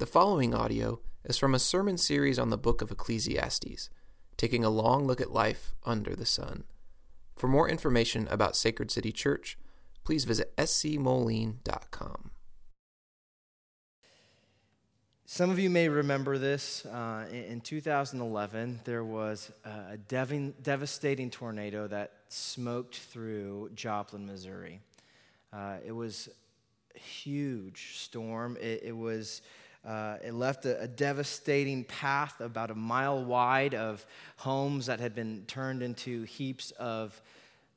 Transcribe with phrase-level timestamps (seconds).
[0.00, 3.90] The following audio is from a sermon series on the book of Ecclesiastes,
[4.38, 6.64] taking a long look at life under the sun.
[7.36, 9.58] For more information about Sacred City Church,
[10.02, 12.30] please visit scmoline.com.
[15.26, 16.86] Some of you may remember this.
[16.86, 24.80] Uh, in 2011, there was a dev- devastating tornado that smoked through Joplin, Missouri.
[25.52, 26.30] Uh, it was
[26.96, 28.56] a huge storm.
[28.62, 29.42] It, it was
[29.86, 34.04] uh, it left a, a, devastating path about a mile wide of
[34.36, 37.20] homes that had been turned into heaps of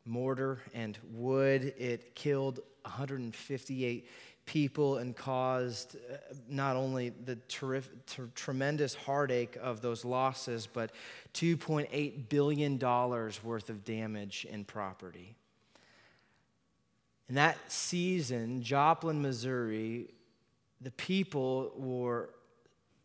[0.06, 1.74] mortar and wood.
[1.78, 4.10] It killed 158
[4.46, 6.18] people and caused uh,
[6.50, 7.94] not only the terrific,
[8.36, 10.92] tremendous heartache of those losses, but
[11.34, 15.36] $2.8 billion worth of damage in property.
[17.30, 20.13] In that season, Joplin, Missouri
[20.84, 22.30] the people were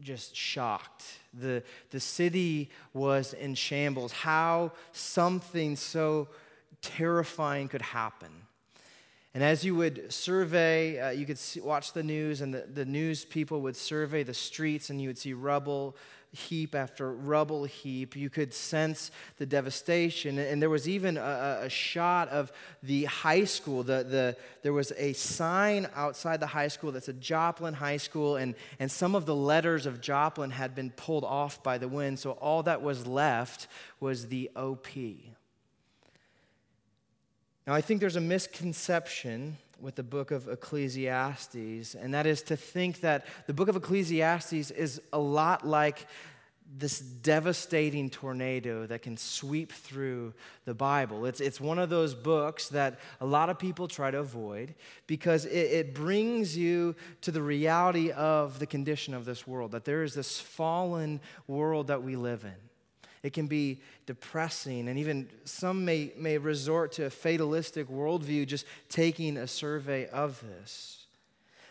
[0.00, 1.04] just shocked.
[1.34, 4.12] The, the city was in shambles.
[4.12, 6.28] How something so
[6.82, 8.30] terrifying could happen.
[9.34, 12.84] And as you would survey, uh, you could see, watch the news, and the, the
[12.84, 15.96] news people would survey the streets, and you would see rubble
[16.32, 18.14] heap after rubble heap.
[18.14, 20.38] You could sense the devastation.
[20.38, 23.82] And there was even a, a, shot of the high school.
[23.82, 28.36] The, the, there was a sign outside the high school that said Joplin High School,
[28.36, 32.18] and, and some of the letters of Joplin had been pulled off by the wind.
[32.18, 33.66] So all that was left
[34.00, 34.88] was the OP.
[37.66, 42.56] Now, I think there's a misconception with the book of Ecclesiastes, and that is to
[42.56, 46.06] think that the book of Ecclesiastes is a lot like
[46.76, 50.34] this devastating tornado that can sweep through
[50.66, 51.24] the Bible.
[51.24, 54.74] It's, it's one of those books that a lot of people try to avoid
[55.06, 59.86] because it, it brings you to the reality of the condition of this world, that
[59.86, 62.67] there is this fallen world that we live in.
[63.22, 68.64] It can be depressing, and even some may, may resort to a fatalistic worldview just
[68.88, 71.06] taking a survey of this.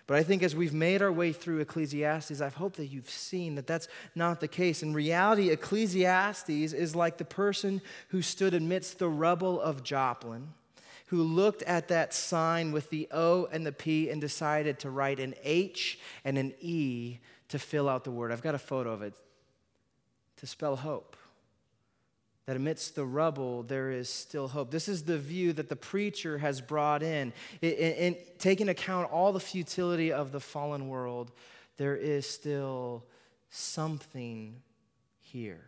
[0.08, 3.56] But I think as we've made our way through Ecclesiastes, I hope that you've seen
[3.56, 4.82] that that's not the case.
[4.82, 10.54] In reality, Ecclesiastes is like the person who stood amidst the rubble of Joplin,
[11.08, 15.20] who looked at that sign with the O and the P and decided to write
[15.20, 17.20] an H and an E
[17.50, 18.32] to fill out the word.
[18.32, 19.14] I've got a photo of it
[20.38, 21.18] to spell hope
[22.48, 24.72] that amidst the rubble there is still hope.
[24.72, 27.34] This is the view that the preacher has brought in.
[27.62, 31.32] in taking account all the futility of the fallen world,
[31.76, 33.06] there is still
[33.50, 34.62] something
[35.20, 35.66] here.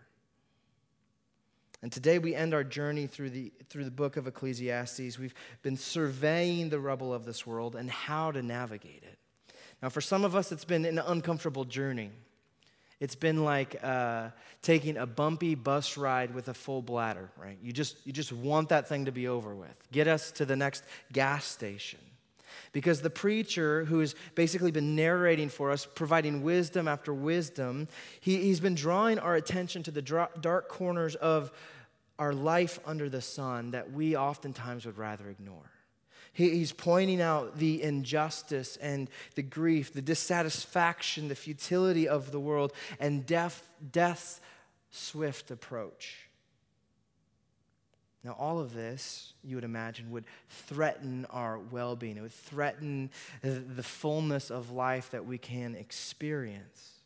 [1.82, 5.20] And today we end our journey through the, through the book of Ecclesiastes.
[5.20, 9.18] We've been surveying the rubble of this world and how to navigate it.
[9.82, 12.12] Now, for some of us, it's been an uncomfortable journey.
[13.00, 14.30] It's been like uh,
[14.62, 17.58] taking a bumpy bus ride with a full bladder, right?
[17.64, 19.82] You just, you just want that thing to be over with.
[19.92, 20.84] Get us to the next
[21.14, 22.00] gas station.
[22.72, 27.88] Because the preacher, who has basically been narrating for us, providing wisdom after wisdom,
[28.20, 31.52] he, he's been drawing our attention to the dark corners of
[32.20, 35.72] our life under the sun that we oftentimes would rather ignore.
[36.34, 42.74] He's pointing out the injustice and the grief, the dissatisfaction, the futility of the world,
[43.00, 44.40] and death, death's
[44.92, 46.30] swift approach.
[48.24, 52.18] Now, all of this, you would imagine, would threaten our well being.
[52.18, 56.99] It would threaten the fullness of life that we can experience.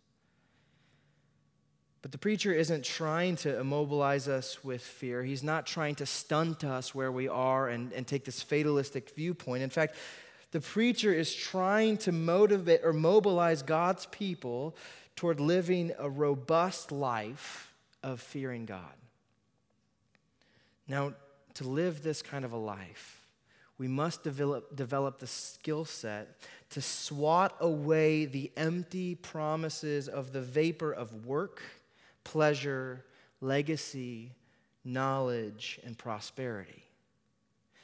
[2.04, 5.24] But the preacher isn't trying to immobilize us with fear.
[5.24, 9.64] He's not trying to stunt us where we are and, and take this fatalistic viewpoint.
[9.64, 9.96] In fact,
[10.52, 14.76] the preacher is trying to motivate or mobilize God's people
[15.16, 18.94] toward living a robust life of fearing God.
[20.90, 21.14] Now,
[21.54, 23.22] to live this kind of a life,
[23.78, 26.36] we must develop, develop the skill set
[26.72, 31.62] to swat away the empty promises of the vapor of work
[32.24, 33.04] pleasure,
[33.42, 34.32] legacy,
[34.84, 36.84] knowledge, and prosperity.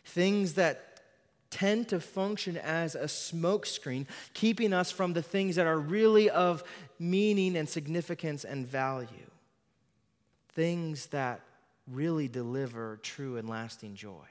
[0.06, 1.02] Things that
[1.50, 6.64] tend to function as a smokescreen, keeping us from the things that are really of
[7.00, 9.08] meaning and significance and value.
[10.50, 11.42] Things that
[11.88, 14.26] really deliver true and lasting joy.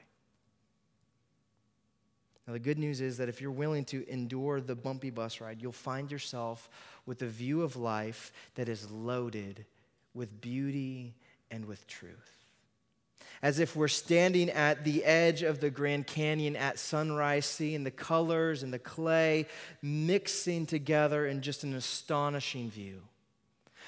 [2.47, 5.61] Now, the good news is that if you're willing to endure the bumpy bus ride,
[5.61, 6.69] you'll find yourself
[7.05, 9.65] with a view of life that is loaded
[10.13, 11.15] with beauty
[11.51, 12.39] and with truth.
[13.41, 17.91] as if we're standing at the edge of the Grand Canyon at sunrise, seeing the
[17.91, 19.45] colors and the clay
[19.81, 23.01] mixing together in just an astonishing view.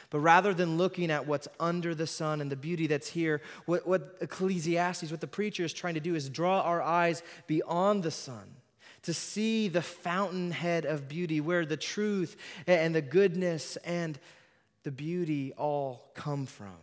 [0.09, 3.87] But rather than looking at what's under the sun and the beauty that's here, what,
[3.87, 8.11] what Ecclesiastes, what the preacher is trying to do is draw our eyes beyond the
[8.11, 8.55] sun
[9.03, 12.37] to see the fountainhead of beauty where the truth
[12.67, 14.19] and the goodness and
[14.83, 16.77] the beauty all come from.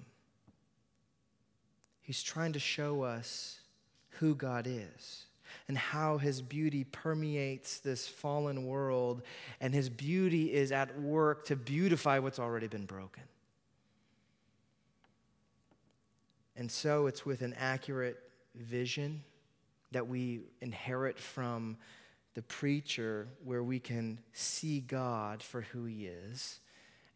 [2.01, 3.61] He's trying to show us
[4.19, 5.27] who God is
[5.67, 9.23] and how his beauty permeates this fallen world,
[9.61, 13.23] and his beauty is at work to beautify what's already been broken.
[16.57, 18.19] And so it's with an accurate
[18.55, 19.23] vision
[19.93, 21.77] that we inherit from
[22.35, 26.61] the preacher where we can see God for who he is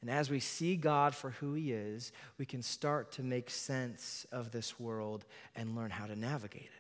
[0.03, 4.27] and as we see God for who He is, we can start to make sense
[4.33, 6.71] of this world and learn how to navigate it.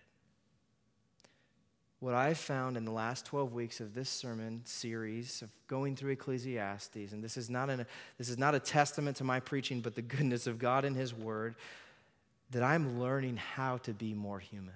[2.00, 6.10] What I've found in the last 12 weeks of this sermon series of going through
[6.10, 7.86] Ecclesiastes, and this is not, an,
[8.18, 11.14] this is not a testament to my preaching, but the goodness of God and His
[11.14, 11.54] Word,
[12.50, 14.74] that I'm learning how to be more human.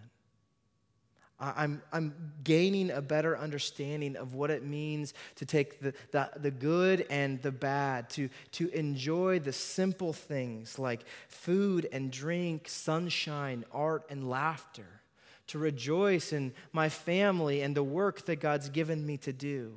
[1.38, 6.50] I'm, I'm gaining a better understanding of what it means to take the, the, the,
[6.50, 13.66] good and the bad, to, to enjoy the simple things like food and drink, sunshine,
[13.70, 15.02] art, and laughter,
[15.48, 19.74] to rejoice in my family and the work that God's given me to do,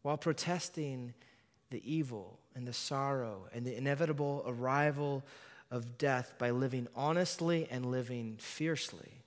[0.00, 1.12] while protesting
[1.70, 5.22] the evil and the sorrow and the inevitable arrival
[5.70, 9.17] of death by living honestly and living fiercely.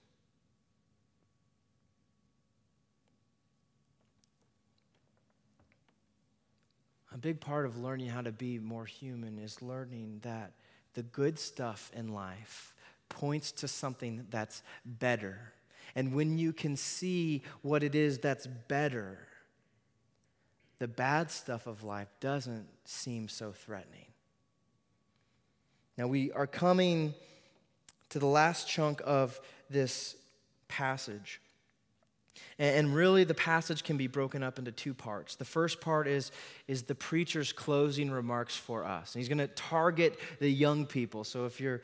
[7.14, 10.54] A big part of learning how to be more human is learning that
[10.94, 12.74] the good stuff in life
[13.10, 15.54] points to something that's better.
[15.96, 19.20] And when you can see what it is that's better,
[20.80, 24.06] the bad stuff of life doesn't seem so threatening.
[25.98, 27.14] Now, we are coming
[28.10, 30.16] to the last chunk of this
[30.68, 31.42] passage.
[32.58, 35.36] And really, the passage can be broken up into two parts.
[35.36, 36.32] The first part is,
[36.68, 39.14] is the preacher's closing remarks for us.
[39.14, 41.24] And he's going to target the young people.
[41.24, 41.82] So if you're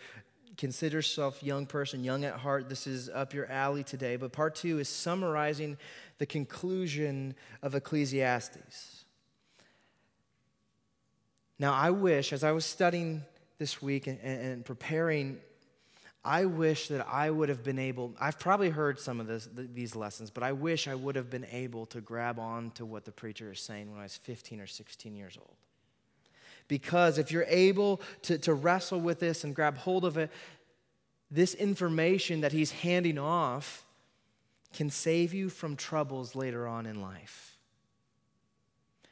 [0.58, 4.16] consider yourself young person, young at heart, this is up your alley today.
[4.16, 5.78] But part two is summarizing
[6.18, 9.06] the conclusion of Ecclesiastes.
[11.60, 13.24] Now, I wish, as I was studying
[13.58, 15.40] this week and, and preparing
[16.28, 19.96] I wish that I would have been able, I've probably heard some of this, these
[19.96, 23.14] lessons, but I wish I would have been able to grab on to what the
[23.14, 25.56] preacher is saying when I was 15 or 16 years old.
[26.68, 30.30] Because if you're able to, to wrestle with this and grab hold of it,
[31.32, 33.86] this information that he's handing off
[34.74, 37.56] can save you from troubles later on in life.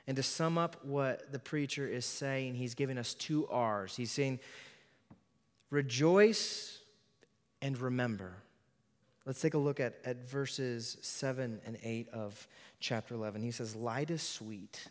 [0.06, 3.96] And to sum up what the preacher is saying, he's giving us two R's.
[3.96, 4.42] He's saying,
[5.70, 6.82] rejoice
[7.66, 8.32] and remember.
[9.26, 12.48] Let's take a look at, at verses 7 and 8 of
[12.80, 13.42] chapter 11.
[13.42, 14.88] He says, Light is sweet,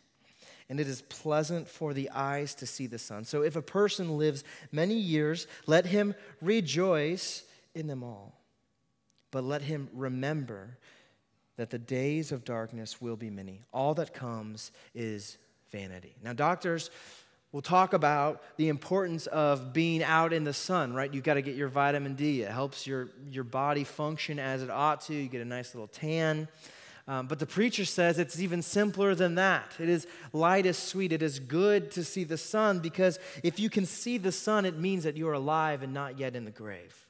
[0.69, 3.27] and it is pleasant for the eyes to see the sun.
[3.27, 4.43] So if a person lives
[4.73, 7.45] many years, let him rejoice
[7.77, 8.41] in them all.
[9.31, 10.77] But let him remember
[11.57, 13.61] that the days of darkness will be many.
[13.73, 15.39] All that comes is
[15.71, 16.17] vanity.
[16.25, 16.91] Now, doctors
[17.55, 21.15] We'll talk about the importance of being out in the sun, right?
[21.15, 22.43] You've got to get your vitamin D.
[22.43, 25.15] It helps your, your body function as it ought to.
[25.15, 26.49] You get a nice little tan.
[27.07, 29.71] Um, but the preacher says it's even simpler than that.
[29.79, 31.13] It is light is sweet.
[31.13, 34.77] It is good to see the sun because if you can see the sun, it
[34.77, 37.07] means that you're alive and not yet in the grave.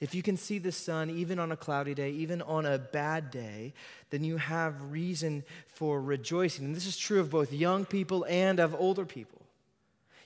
[0.00, 3.30] If you can see the sun even on a cloudy day, even on a bad
[3.30, 3.72] day,
[4.10, 6.64] then you have reason for rejoicing.
[6.64, 9.42] And this is true of both young people and of older people.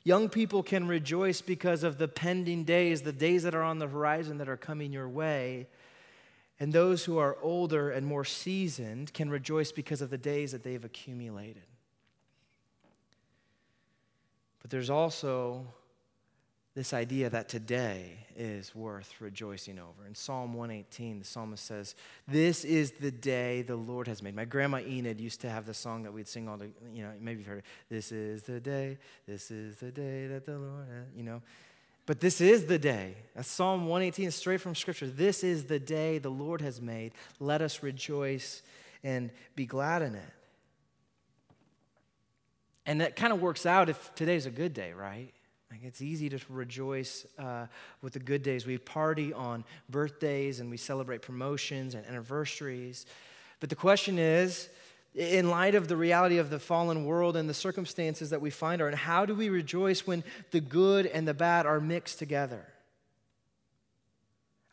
[0.05, 3.87] Young people can rejoice because of the pending days, the days that are on the
[3.87, 5.69] horizon that are coming your way.
[6.59, 10.65] And those who are older and more seasoned can rejoice because of the days that
[10.65, 11.63] they've accumulated.
[14.61, 15.67] But there's also
[16.75, 20.07] this idea that today is worth rejoicing over.
[20.07, 21.95] In Psalm 118, the psalmist says,
[22.27, 24.35] This is the day the Lord has made.
[24.35, 27.11] My grandma Enid used to have the song that we'd sing all the, you know,
[27.21, 27.65] maybe you've heard it.
[27.91, 31.43] This is the day, this is the day that the Lord has, you know.
[32.07, 33.17] But this is the day.
[33.37, 35.07] That's Psalm 118 straight from Scripture.
[35.07, 37.13] This is the day the Lord has made.
[37.39, 38.63] Let us rejoice
[39.05, 40.33] and be glad in it.
[42.87, 45.33] And that kind of works out if today's a good day, right?
[45.73, 47.67] Like it's easy to rejoice uh,
[48.03, 48.67] with the good days.
[48.67, 53.07] We party on birthdays and we celebrate promotions and anniversaries.
[53.59, 54.69] But the question is,
[55.15, 58.83] in light of the reality of the fallen world and the circumstances that we find
[58.83, 62.67] are in, how do we rejoice when the good and the bad are mixed together?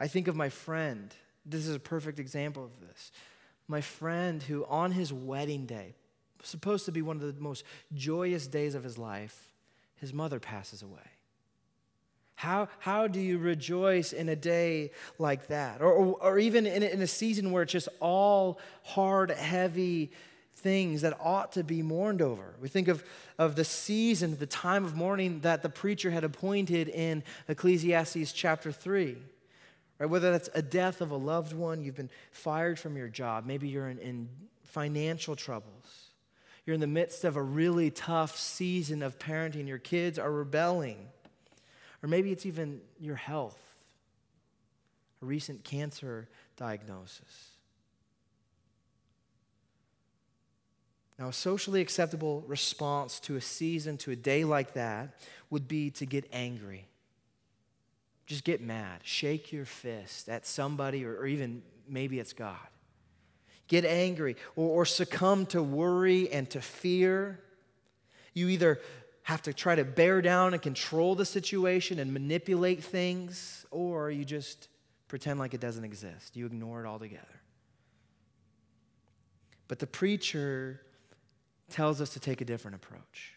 [0.02, 1.14] I think of my friend.
[1.46, 3.14] This is a perfect example of this.
[3.70, 5.94] My friend who, on his wedding day,
[6.44, 7.64] supposed to be one of the most
[7.94, 9.49] joyous days of his life,
[10.00, 11.00] his mother passes away.
[12.36, 15.82] How, how do you rejoice in a day like that?
[15.82, 20.12] Or, or, or even in, in a season where it's just all hard, heavy
[20.56, 22.56] things that ought to be mourned over.
[22.62, 23.04] We think of,
[23.38, 28.72] of the season, the time of mourning that the preacher had appointed in Ecclesiastes chapter
[28.72, 29.18] 3.
[29.98, 30.10] Right?
[30.10, 33.68] Whether that's a death of a loved one, you've been fired from your job, maybe
[33.68, 34.30] you're in, in
[34.64, 36.09] financial troubles,
[36.70, 41.08] you're in the midst of a really tough season of parenting, your kids are rebelling,
[42.04, 43.58] or maybe it's even your health,
[45.24, 47.50] a recent cancer diagnosis.
[51.18, 55.90] Now, a socially acceptable response to a season, to a day like that, would be
[55.90, 56.86] to get angry.
[58.28, 62.60] Just get mad, shake your fist at somebody, or, or even maybe it's God.
[63.70, 67.40] Get angry or, or succumb to worry and to fear.
[68.34, 68.82] You either
[69.24, 74.26] have to try to bear down and control the situation and manipulate things, or you
[74.26, 74.68] just
[75.08, 76.36] pretend like it doesn't exist.
[76.36, 77.24] You ignore it altogether.
[79.70, 80.82] But the preacher
[81.70, 83.36] tells us to take a different approach.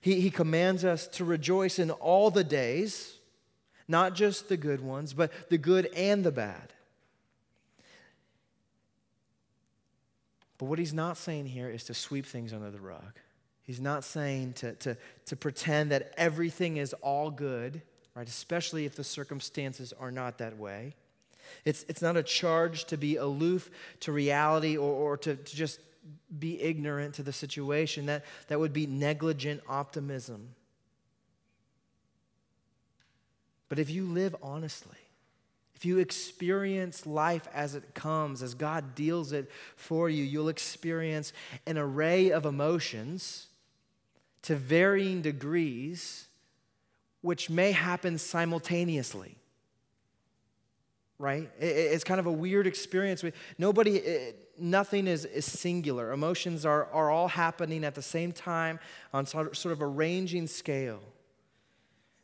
[0.00, 3.20] He, he commands us to rejoice in all the days
[3.90, 6.72] not just the good ones, but the good and the bad.
[10.60, 13.18] But what he's not saying here is to sweep things under the rug.
[13.62, 17.80] He's not saying to, to, to pretend that everything is all good,
[18.14, 18.28] right?
[18.28, 20.96] Especially if the circumstances are not that way.
[21.64, 25.80] It's, it's not a charge to be aloof to reality or, or to, to just
[26.38, 28.04] be ignorant to the situation.
[28.04, 30.50] That, that would be negligent optimism.
[33.70, 34.99] But if you live honestly,
[35.80, 41.32] if you experience life as it comes, as God deals it for you, you'll experience
[41.66, 43.46] an array of emotions
[44.42, 46.26] to varying degrees,
[47.22, 49.38] which may happen simultaneously.
[51.18, 51.50] Right?
[51.58, 53.24] It's kind of a weird experience.
[53.56, 56.12] Nobody, nothing is, singular.
[56.12, 58.80] Emotions are, are all happening at the same time
[59.14, 61.00] on sort of a ranging scale.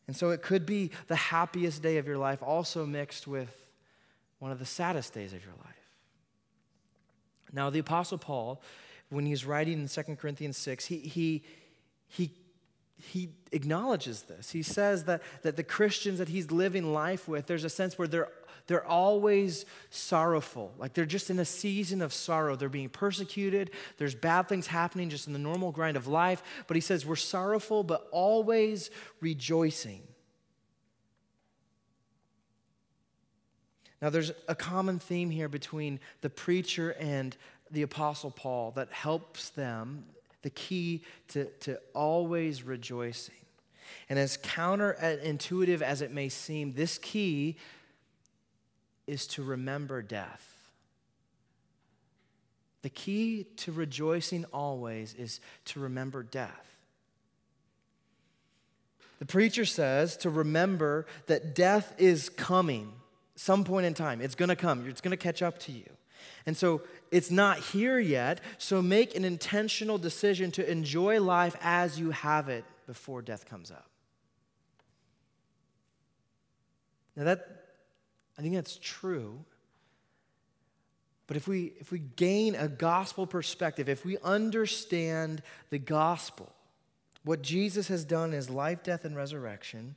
[0.06, 3.70] And so it could be the happiest day of your life, also mixed with
[4.38, 5.74] one of the saddest days of your life.
[7.52, 8.62] Now, the Apostle Paul,
[9.08, 11.42] when he's writing in 2 Corinthians 6, he, he,
[12.08, 12.30] he,
[13.00, 14.50] he acknowledges this.
[14.50, 18.08] He says that, that the Christians that he's living life with, there's a sense where
[18.08, 18.28] they're
[18.66, 20.74] they're always sorrowful.
[20.78, 22.56] Like they're just in a season of sorrow.
[22.56, 23.70] They're being persecuted.
[23.96, 26.42] There's bad things happening just in the normal grind of life.
[26.66, 30.02] But he says, We're sorrowful, but always rejoicing.
[34.02, 37.34] Now, there's a common theme here between the preacher and
[37.70, 40.04] the Apostle Paul that helps them,
[40.42, 43.34] the key to, to always rejoicing.
[44.08, 47.56] And as counterintuitive as it may seem, this key
[49.06, 50.52] is to remember death.
[52.82, 56.76] The key to rejoicing always is to remember death.
[59.18, 62.92] The preacher says to remember that death is coming
[63.34, 64.20] some point in time.
[64.20, 65.88] It's going to come, it's going to catch up to you.
[66.46, 71.98] And so it's not here yet, so make an intentional decision to enjoy life as
[71.98, 73.88] you have it before death comes up.
[77.16, 77.55] Now, that
[78.38, 79.44] I think that's true.
[81.26, 86.52] But if we, if we gain a gospel perspective, if we understand the gospel,
[87.24, 89.96] what Jesus has done is life, death, and resurrection,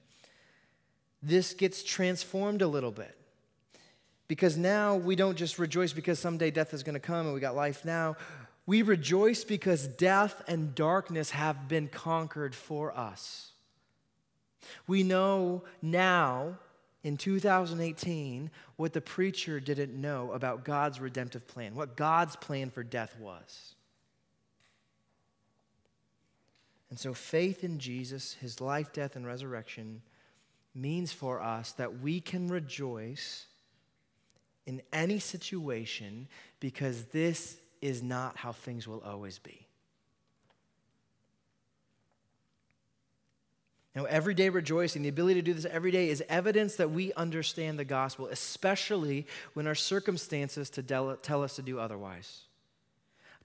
[1.21, 3.15] this gets transformed a little bit.
[4.27, 7.39] Because now we don't just rejoice because someday death is going to come and we
[7.39, 8.15] got life now.
[8.65, 13.51] We rejoice because death and darkness have been conquered for us.
[14.87, 16.59] We know now
[17.03, 22.83] in 2018 what the preacher didn't know about God's redemptive plan, what God's plan for
[22.83, 23.75] death was.
[26.89, 30.01] And so, faith in Jesus, his life, death, and resurrection,
[30.73, 33.45] means for us that we can rejoice
[34.65, 36.27] in any situation
[36.59, 39.68] because this is not how things will always be.
[43.95, 47.79] Now, everyday rejoicing, the ability to do this every day, is evidence that we understand
[47.79, 52.41] the gospel, especially when our circumstances to tell us to do otherwise.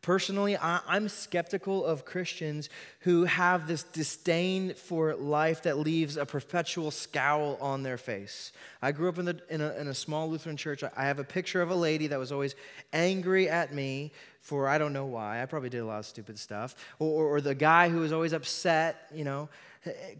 [0.04, 2.68] Personally, I, am skeptical of Christians
[3.00, 8.52] who have this disdain for life that leaves a perpetual scowl on their face.
[8.82, 10.84] I grew up in, the, in, a, in a small Lutheran church.
[10.94, 12.54] I have a picture of a lady that was always
[12.92, 15.42] angry at me for I don't know why.
[15.42, 16.74] I probably did a lot of stupid stuff.
[16.98, 19.48] Or, or, or the guy who was always upset, you know.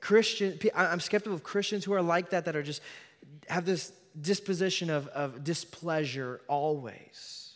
[0.01, 2.83] Christian, I'm skeptical of Christians who are like that, that are just
[3.49, 7.53] have this disposition of, of displeasure always.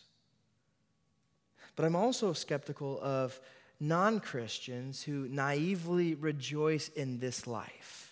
[1.75, 3.39] But I'm also skeptical of
[3.79, 8.11] non Christians who naively rejoice in this life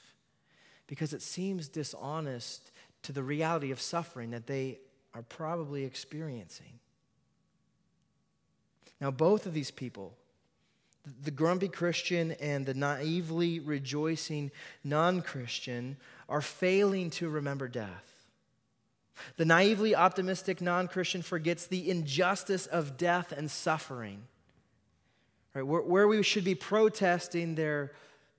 [0.87, 2.71] because it seems dishonest
[3.03, 4.79] to the reality of suffering that they
[5.13, 6.79] are probably experiencing.
[8.99, 10.16] Now, both of these people,
[11.23, 14.51] the grumpy Christian and the naively rejoicing
[14.83, 15.97] non Christian,
[16.29, 18.07] are failing to remember death.
[19.37, 24.23] The naively optimistic non Christian forgets the injustice of death and suffering.
[25.53, 25.65] Right?
[25.65, 27.91] Where, where, we should be protesting, they're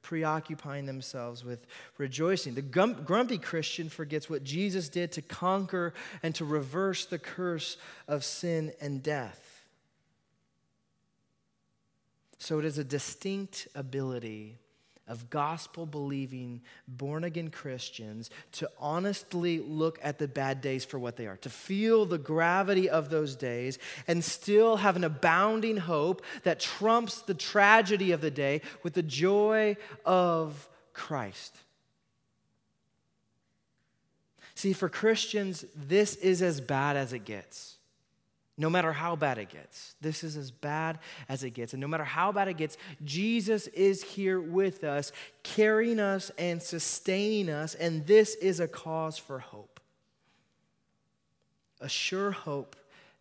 [0.02, 1.66] preoccupying themselves with
[1.98, 2.54] rejoicing.
[2.54, 8.24] The grumpy Christian forgets what Jesus did to conquer and to reverse the curse of
[8.24, 9.57] sin and death.
[12.38, 14.56] So it is a distinct ability
[15.08, 21.16] of gospel believing, born again Christians to honestly look at the bad days for what
[21.16, 26.22] they are, to feel the gravity of those days, and still have an abounding hope
[26.42, 31.56] that trumps the tragedy of the day with the joy of Christ.
[34.54, 37.77] See, for Christians, this is as bad as it gets
[38.58, 39.94] no matter how bad it gets.
[40.00, 40.98] This is as bad
[41.28, 41.72] as it gets.
[41.72, 45.12] And no matter how bad it gets, Jesus is here with us,
[45.44, 47.76] carrying us and sustaining us.
[47.76, 49.80] And this is a cause for hope.
[51.80, 52.74] A sure hope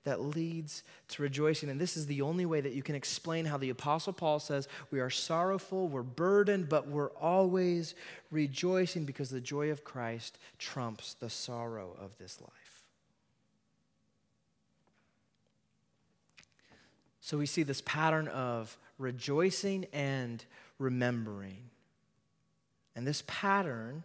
[0.05, 1.69] that leads to rejoicing.
[1.69, 4.67] And this is the only way that you can explain how the Apostle Paul says
[4.89, 7.93] we are sorrowful, we're burdened, but we're always
[8.31, 12.56] rejoicing because the joy of Christ trumps the sorrow of this life.
[17.27, 20.41] So we see this pattern of rejoicing and
[20.79, 21.57] remembering.
[22.95, 24.03] And this pattern,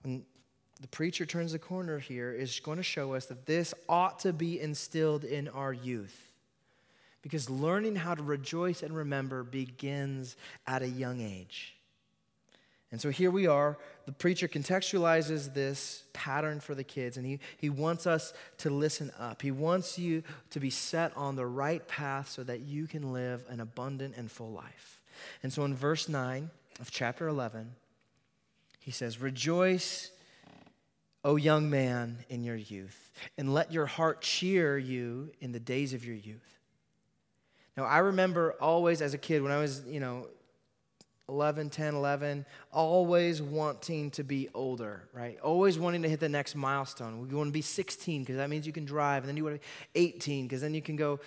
[0.00, 0.24] when
[0.80, 4.32] the preacher turns the corner here, is going to show us that this ought to
[4.32, 6.32] be instilled in our youth.
[7.20, 10.34] Because learning how to rejoice and remember begins
[10.66, 11.74] at a young age.
[12.90, 13.76] And so here we are.
[14.06, 19.12] The preacher contextualizes this pattern for the kids, and he, he wants us to listen
[19.18, 19.42] up.
[19.42, 23.44] He wants you to be set on the right path so that you can live
[23.48, 25.00] an abundant and full life.
[25.42, 27.72] And so in verse 9 of chapter 11,
[28.80, 30.10] he says, Rejoice,
[31.24, 35.94] O young man, in your youth, and let your heart cheer you in the days
[35.94, 36.58] of your youth.
[37.76, 40.26] Now, I remember always as a kid when I was, you know,
[41.28, 45.38] 11, 10, 11, always wanting to be older, right?
[45.40, 47.26] Always wanting to hit the next milestone.
[47.26, 49.22] We want to be 16 because that means you can drive.
[49.22, 51.20] And then you want to be 18 because then you can go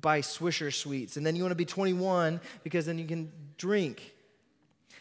[0.00, 1.16] buy Swisher sweets.
[1.16, 4.14] And then you want to be 21 because then you can drink.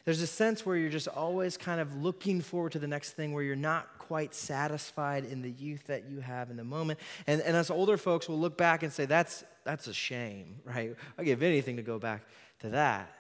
[0.06, 3.34] There's a sense where you're just always kind of looking forward to the next thing
[3.34, 7.00] where you're not quite satisfied in the youth that you have in the moment.
[7.26, 10.96] And, and us older folks will look back and say, that's, that's a shame, right?
[11.18, 12.24] I'd give anything to go back
[12.60, 13.12] to that.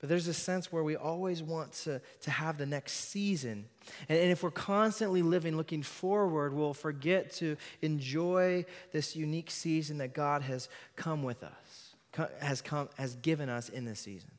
[0.00, 3.66] But there's a sense where we always want to, to have the next season.
[4.08, 9.98] And, and if we're constantly living looking forward, we'll forget to enjoy this unique season
[9.98, 11.94] that God has come with us,
[12.40, 14.30] has, come, has given us in this season.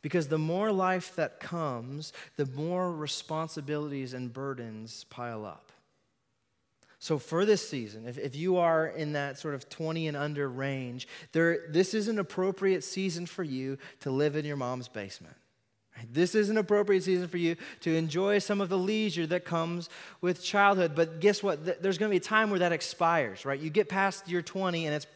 [0.00, 5.67] Because the more life that comes, the more responsibilities and burdens pile up.
[7.00, 10.48] So, for this season, if, if you are in that sort of 20 and under
[10.48, 15.36] range, there, this is an appropriate season for you to live in your mom's basement.
[16.12, 19.88] This is an appropriate season for you to enjoy some of the leisure that comes
[20.20, 20.92] with childhood.
[20.94, 21.82] But guess what?
[21.82, 23.58] There's going to be a time where that expires, right?
[23.58, 25.06] You get past your 20 and it's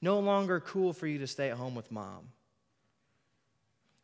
[0.00, 2.28] no longer cool for you to stay at home with mom.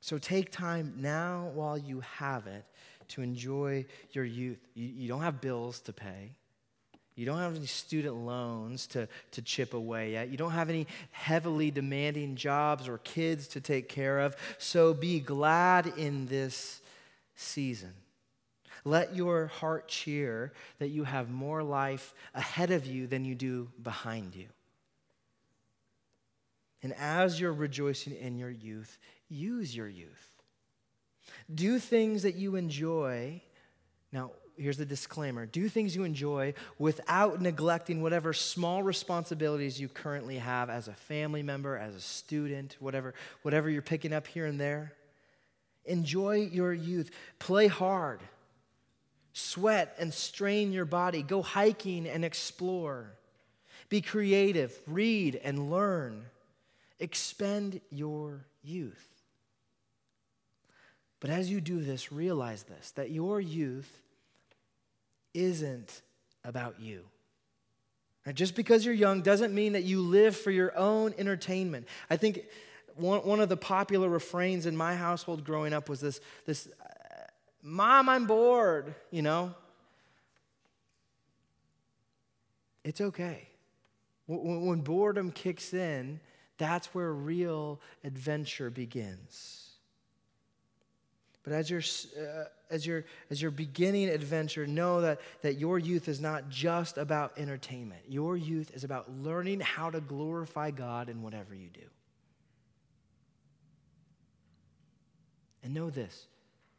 [0.01, 2.65] So take time now while you have it
[3.09, 4.59] to enjoy your youth.
[4.75, 6.33] You, you don't have bills to pay.
[7.17, 10.29] You don't have any student loans to, to chip away yet.
[10.29, 14.37] You don't have any heavily demanding jobs or kids to take care of.
[14.59, 16.83] So be glad in this
[17.35, 17.95] season.
[18.85, 23.71] Let your heart cheer that you have more life ahead of you than you do
[23.83, 24.47] behind you.
[26.83, 28.99] And as you're rejoicing in your youth,
[29.29, 30.37] use your youth.
[31.53, 33.41] Do things that you enjoy.
[34.13, 40.39] Now, here's the disclaimer do things you enjoy without neglecting whatever small responsibilities you currently
[40.39, 44.61] have as a family member, as a student, whatever, whatever you're picking up here and
[44.61, 44.93] there.
[45.85, 47.11] Enjoy your youth.
[47.39, 48.21] Play hard.
[49.33, 51.23] Sweat and strain your body.
[51.23, 53.13] Go hiking and explore.
[53.89, 54.77] Be creative.
[54.87, 56.25] Read and learn.
[56.99, 59.07] Expend your youth.
[61.21, 64.03] But as you do this, realize this that your youth
[65.37, 66.03] isn't
[66.45, 67.05] about you.
[68.35, 71.87] Just because you're young doesn't mean that you live for your own entertainment.
[72.11, 72.47] I think
[72.97, 76.69] one, one of the popular refrains in my household growing up was this, this
[77.63, 79.55] Mom, I'm bored, you know?
[82.85, 83.49] It's okay.
[84.29, 86.21] When boredom kicks in,
[86.59, 89.66] that's where real adventure begins.
[91.47, 91.83] But as you're,
[92.21, 96.99] uh, as you're, as you're beginning adventure, know that, that your youth is not just
[96.99, 98.01] about entertainment.
[98.09, 101.87] Your youth is about learning how to glorify God in whatever you do.
[105.63, 106.27] And know this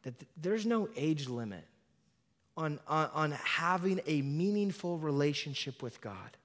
[0.02, 1.64] that th- there's no age limit
[2.54, 6.36] on, on, on having a meaningful relationship with God.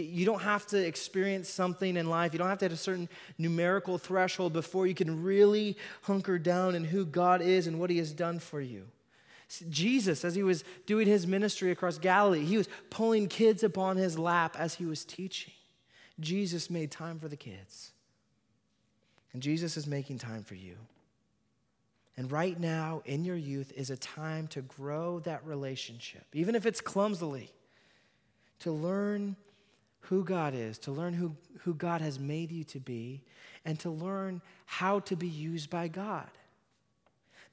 [0.00, 2.32] You don't have to experience something in life.
[2.32, 6.74] You don't have to have a certain numerical threshold before you can really hunker down
[6.74, 8.86] in who God is and what He has done for you.
[9.70, 14.18] Jesus, as he was doing his ministry across Galilee, he was pulling kids upon his
[14.18, 15.52] lap as he was teaching.
[16.18, 17.92] Jesus made time for the kids.
[19.32, 20.76] And Jesus is making time for you.
[22.16, 26.64] And right now, in your youth, is a time to grow that relationship, even if
[26.64, 27.50] it's clumsily,
[28.60, 29.36] to learn
[30.08, 33.22] who God is, to learn who, who God has made you to be,
[33.64, 36.28] and to learn how to be used by God.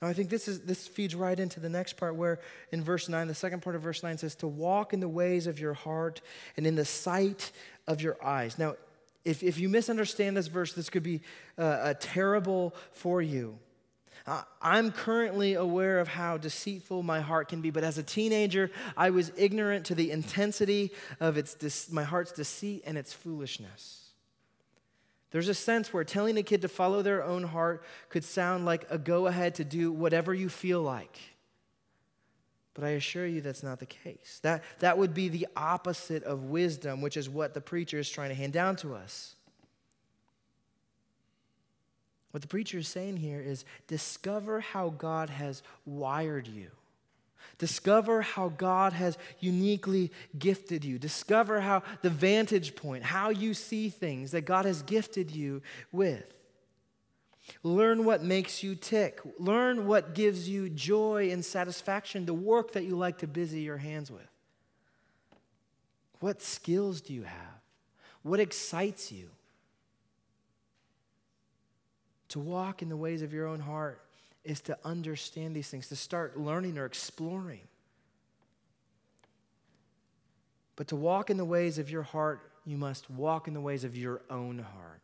[0.01, 2.39] Now, I think this, is, this feeds right into the next part where
[2.71, 5.45] in verse 9, the second part of verse 9 says, To walk in the ways
[5.45, 6.21] of your heart
[6.57, 7.51] and in the sight
[7.87, 8.57] of your eyes.
[8.57, 8.75] Now,
[9.23, 11.21] if, if you misunderstand this verse, this could be
[11.57, 13.59] uh, terrible for you.
[14.27, 18.71] Uh, I'm currently aware of how deceitful my heart can be, but as a teenager,
[18.95, 24.01] I was ignorant to the intensity of its my heart's deceit and its foolishness.
[25.31, 28.85] There's a sense where telling a kid to follow their own heart could sound like
[28.89, 31.17] a go ahead to do whatever you feel like.
[32.73, 34.39] But I assure you that's not the case.
[34.43, 38.29] That, that would be the opposite of wisdom, which is what the preacher is trying
[38.29, 39.35] to hand down to us.
[42.31, 46.71] What the preacher is saying here is discover how God has wired you.
[47.57, 50.97] Discover how God has uniquely gifted you.
[50.97, 56.39] Discover how the vantage point, how you see things that God has gifted you with.
[57.63, 59.19] Learn what makes you tick.
[59.37, 63.77] Learn what gives you joy and satisfaction, the work that you like to busy your
[63.77, 64.27] hands with.
[66.19, 67.61] What skills do you have?
[68.23, 69.29] What excites you?
[72.31, 74.01] To walk in the ways of your own heart
[74.45, 77.67] is to understand these things, to start learning or exploring.
[80.77, 83.83] But to walk in the ways of your heart, you must walk in the ways
[83.83, 85.01] of your own heart.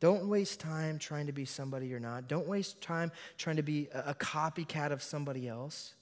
[0.00, 2.26] Don't waste time trying to be somebody you're not.
[2.26, 5.94] Don't waste time trying to be a copycat of somebody else.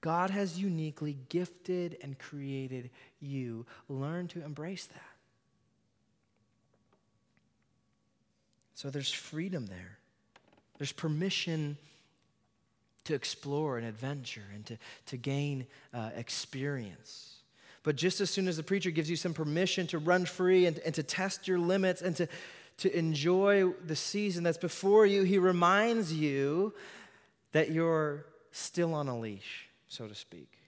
[0.00, 3.66] God has uniquely gifted and created you.
[3.88, 5.11] Learn to embrace that.
[8.82, 9.96] So there's freedom there.
[10.76, 11.76] There's permission
[13.04, 17.36] to explore and adventure and to, to gain uh, experience.
[17.84, 20.80] But just as soon as the preacher gives you some permission to run free and,
[20.80, 22.26] and to test your limits and to,
[22.78, 26.74] to enjoy the season that's before you, he reminds you
[27.52, 30.58] that you're still on a leash, so to speak.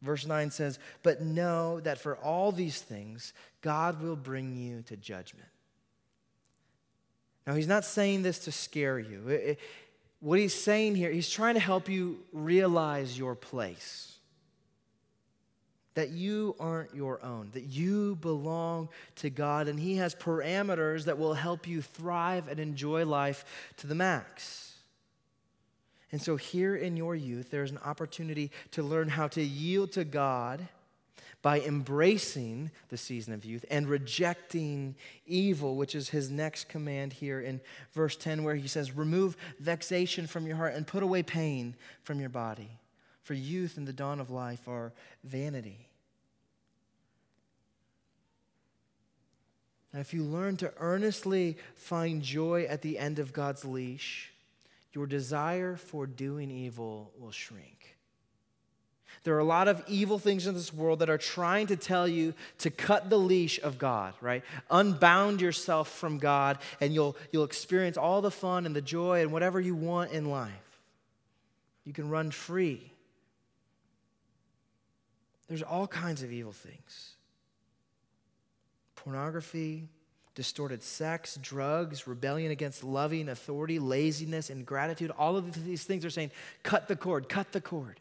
[0.00, 4.96] Verse 9 says, But know that for all these things, God will bring you to
[4.96, 5.51] judgment.
[7.46, 9.28] Now, he's not saying this to scare you.
[9.28, 9.60] It, it,
[10.20, 14.08] what he's saying here, he's trying to help you realize your place.
[15.94, 21.18] That you aren't your own, that you belong to God, and He has parameters that
[21.18, 23.44] will help you thrive and enjoy life
[23.76, 24.72] to the max.
[26.10, 30.04] And so, here in your youth, there's an opportunity to learn how to yield to
[30.04, 30.66] God
[31.42, 34.94] by embracing the season of youth and rejecting
[35.26, 37.60] evil, which is his next command here in
[37.92, 41.74] verse 10, where he says, Remove vexation from your heart and put away pain
[42.04, 42.78] from your body.
[43.22, 44.92] For youth and the dawn of life are
[45.24, 45.88] vanity.
[49.92, 54.32] Now, if you learn to earnestly find joy at the end of God's leash,
[54.92, 57.81] your desire for doing evil will shrink.
[59.24, 62.08] There are a lot of evil things in this world that are trying to tell
[62.08, 64.42] you to cut the leash of God, right?
[64.70, 69.32] Unbound yourself from God, and you'll, you'll experience all the fun and the joy and
[69.32, 70.50] whatever you want in life.
[71.84, 72.92] You can run free.
[75.48, 77.14] There's all kinds of evil things
[78.96, 79.88] pornography,
[80.34, 85.10] distorted sex, drugs, rebellion against loving authority, laziness, ingratitude.
[85.18, 86.30] All of these things are saying,
[86.62, 88.00] cut the cord, cut the cord.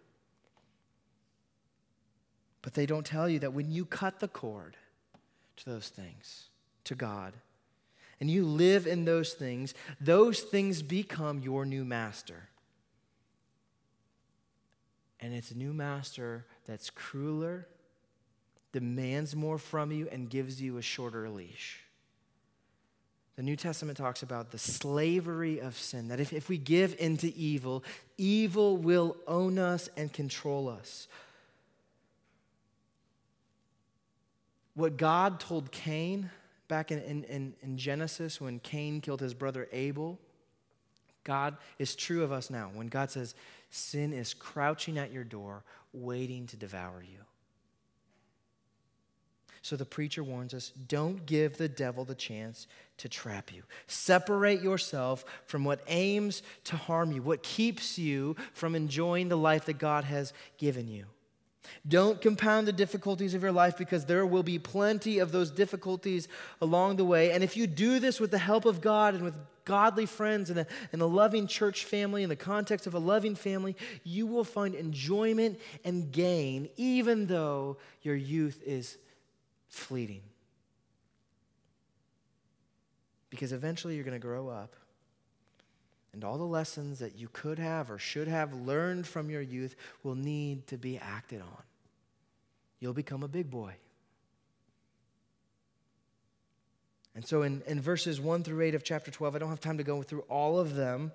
[2.61, 4.77] But they don't tell you that when you cut the cord
[5.57, 6.49] to those things,
[6.85, 7.33] to God,
[8.19, 12.49] and you live in those things, those things become your new master.
[15.19, 17.67] And it's a new master that's crueler,
[18.71, 21.79] demands more from you, and gives you a shorter leash.
[23.37, 27.33] The New Testament talks about the slavery of sin, that if, if we give into
[27.35, 27.83] evil,
[28.17, 31.07] evil will own us and control us.
[34.73, 36.29] What God told Cain
[36.67, 40.17] back in, in, in, Genesis when Cain killed his brother Abel,
[41.23, 42.71] God is true of us now.
[42.73, 43.35] When God says,
[43.69, 47.19] sin is crouching at your door, waiting to devour you.
[49.61, 53.63] So the preacher warns us don't give the devil the chance to trap you.
[53.87, 59.65] Separate yourself from what aims to harm you, what keeps you from enjoying the life
[59.65, 61.05] that God has given you.
[61.87, 66.27] Don't compound the difficulties of your life because there will be plenty of those difficulties
[66.61, 67.31] along the way.
[67.31, 70.59] And if you do this with the help of God and with godly friends and
[70.59, 74.43] a, and a loving church family in the context of a loving family, you will
[74.43, 78.97] find enjoyment and gain even though your youth is
[79.69, 80.21] fleeting.
[83.29, 84.75] Because eventually you're going to grow up
[86.13, 89.75] and all the lessons that you could have or should have learned from your youth
[90.03, 91.63] will need to be acted on.
[92.79, 93.75] You'll become a big boy.
[97.15, 99.77] And so in, in verses 1 through 8 of chapter 12, I don't have time
[99.77, 101.11] to go through all of them,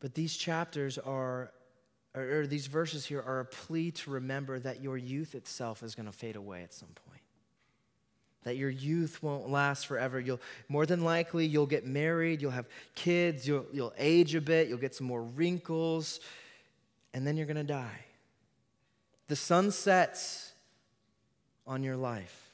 [0.00, 1.52] but these chapters are,
[2.14, 5.94] or, or these verses here are a plea to remember that your youth itself is
[5.94, 7.07] going to fade away at some point
[8.44, 10.20] that your youth won't last forever.
[10.20, 14.68] You'll more than likely you'll get married, you'll have kids, you'll, you'll age a bit,
[14.68, 16.20] you'll get some more wrinkles,
[17.12, 18.04] and then you're to die.
[19.28, 20.52] The sun sets
[21.66, 22.50] on your life.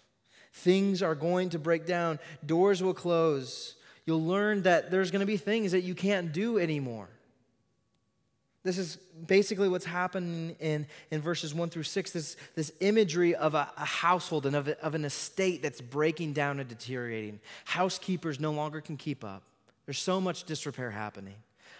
[0.52, 3.74] Things are going to break down, doors will close.
[4.06, 7.08] You'll learn that there's to be things that you can't do anymore.
[8.64, 8.96] This is
[9.26, 13.84] basically what's happening in, in verses 1 through 6 this, this imagery of a, a
[13.84, 17.40] household and of, a, of an estate that's breaking down and deteriorating.
[17.66, 19.42] Housekeepers no longer can keep up,
[19.84, 21.36] there's so much disrepair happening.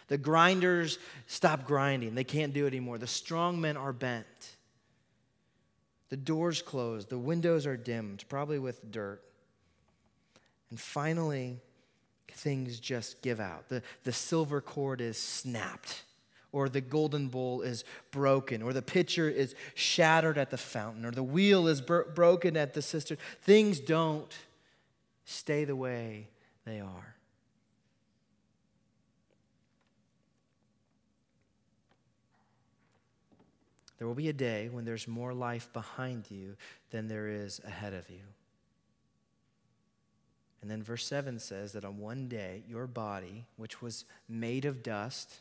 [0.08, 2.98] The grinders stop grinding, they can't do it anymore.
[2.98, 4.26] The strong men are bent.
[6.10, 9.22] The doors closed, the windows are dimmed, probably with dirt.
[10.68, 11.60] And finally,
[12.30, 13.70] things just give out.
[13.70, 16.02] The, the silver cord is snapped
[16.54, 21.10] or the golden bowl is broken, or the pitcher is shattered at the fountain, or
[21.10, 23.18] the wheel is bro- broken at the cistern.
[23.42, 24.32] Things don't
[25.24, 26.28] stay the way
[26.64, 27.16] they are.
[33.98, 36.56] There will be a day when there's more life behind you
[36.90, 38.20] than there is ahead of you.
[40.62, 44.84] And then verse 7 says that on one day, your body, which was made of
[44.84, 45.40] dust,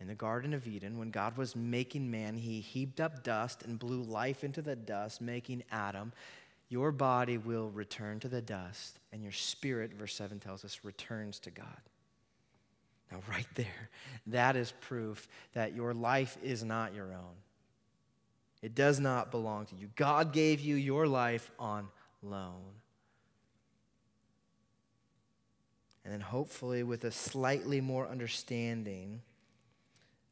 [0.00, 3.78] in the Garden of Eden, when God was making man, he heaped up dust and
[3.78, 6.12] blew life into the dust, making Adam.
[6.68, 11.40] Your body will return to the dust, and your spirit, verse 7 tells us, returns
[11.40, 11.80] to God.
[13.10, 13.90] Now, right there,
[14.28, 17.36] that is proof that your life is not your own.
[18.62, 19.88] It does not belong to you.
[19.96, 21.88] God gave you your life on
[22.22, 22.60] loan.
[26.04, 29.22] And then, hopefully, with a slightly more understanding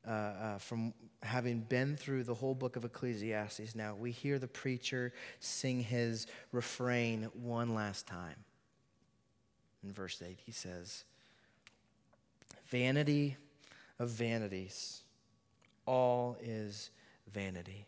[0.06, 4.46] uh, uh, from having been through the whole book of Ecclesiastes now, we hear the
[4.46, 8.36] preacher sing his refrain one last time.
[9.82, 11.04] In verse 8, he says,
[12.68, 13.36] Vanity
[13.98, 15.02] of vanities,
[15.86, 16.90] all is
[17.32, 17.86] vanity.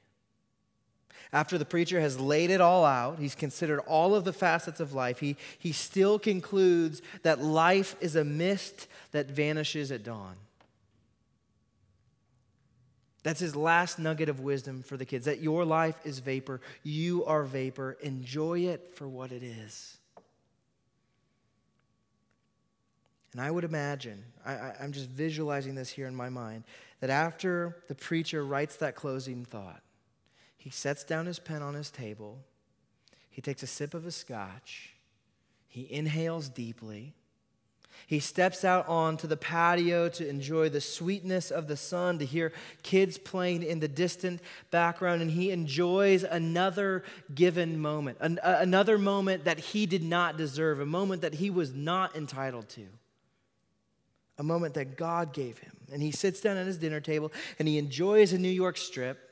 [1.32, 4.92] After the preacher has laid it all out, he's considered all of the facets of
[4.92, 10.36] life, he, he still concludes that life is a mist that vanishes at dawn
[13.28, 16.62] That's his last nugget of wisdom for the kids that your life is vapor.
[16.82, 17.98] You are vapor.
[18.00, 19.98] Enjoy it for what it is.
[23.32, 26.64] And I would imagine, I, am just visualizing this here in my mind,
[27.00, 29.82] that after the preacher writes that closing thought,
[30.56, 32.38] he sets down his pen on his table,
[33.28, 34.94] he takes a sip of his scotch,
[35.68, 37.12] he inhales deeply,
[38.06, 42.52] he steps out onto the patio to enjoy the sweetness of the sun, to hear
[42.82, 49.44] kids playing in the distant background, and he enjoys another given moment, an, another moment
[49.44, 52.86] that he did not deserve, a moment that he was not entitled to
[54.38, 55.72] a moment that God gave him.
[55.92, 59.27] And he sits down at his dinner table and he enjoys a New York strip.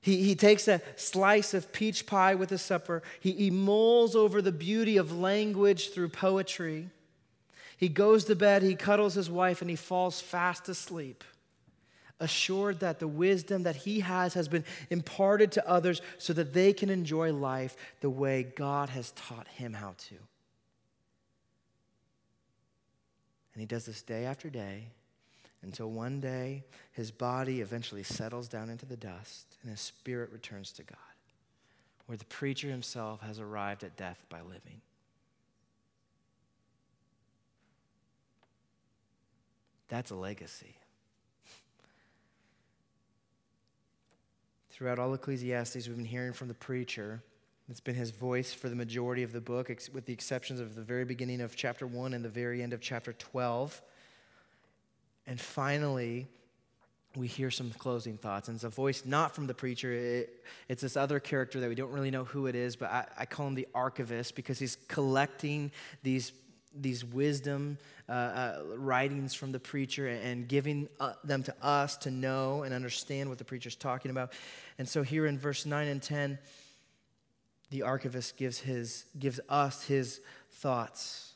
[0.00, 3.02] He, he takes a slice of peach pie with his supper.
[3.20, 6.90] He, he mulls over the beauty of language through poetry.
[7.76, 11.24] He goes to bed, he cuddles his wife, and he falls fast asleep,
[12.20, 16.72] assured that the wisdom that he has has been imparted to others so that they
[16.72, 20.14] can enjoy life the way God has taught him how to.
[23.54, 24.88] And he does this day after day
[25.62, 30.72] until one day his body eventually settles down into the dust and his spirit returns
[30.72, 30.98] to God,
[32.06, 34.80] where the preacher himself has arrived at death by living.
[39.88, 40.76] That's a legacy.
[44.70, 47.22] Throughout all Ecclesiastes, we've been hearing from the preacher
[47.70, 50.82] it's been his voice for the majority of the book, with the exceptions of the
[50.82, 53.82] very beginning of chapter 1 and the very end of chapter 12.
[55.28, 56.26] And finally,
[57.14, 58.48] we hear some closing thoughts.
[58.48, 61.74] And it's a voice not from the preacher, it, it's this other character that we
[61.74, 64.78] don't really know who it is, but I, I call him the archivist because he's
[64.88, 65.70] collecting
[66.02, 66.32] these,
[66.74, 67.76] these wisdom
[68.08, 72.72] uh, uh, writings from the preacher and giving uh, them to us to know and
[72.72, 74.32] understand what the preacher's talking about.
[74.78, 76.38] And so here in verse 9 and 10,
[77.70, 81.27] the archivist gives, his, gives us his thoughts.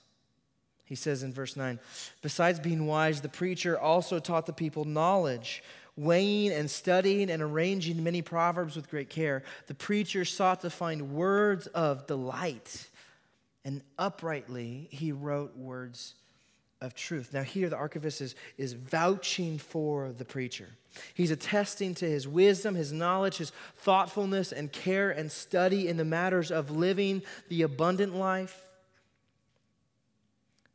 [0.84, 1.78] He says in verse 9,
[2.20, 5.62] besides being wise, the preacher also taught the people knowledge,
[5.96, 9.42] weighing and studying and arranging many proverbs with great care.
[9.68, 12.88] The preacher sought to find words of delight,
[13.64, 16.14] and uprightly he wrote words
[16.82, 17.32] of truth.
[17.32, 20.68] Now, here the archivist is, is vouching for the preacher.
[21.14, 26.04] He's attesting to his wisdom, his knowledge, his thoughtfulness, and care and study in the
[26.04, 28.60] matters of living the abundant life.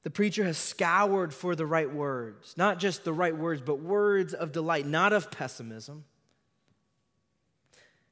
[0.08, 4.34] The preacher has scoured for the right words, not just the right words, but words
[4.34, 6.06] of delight, not of pessimism.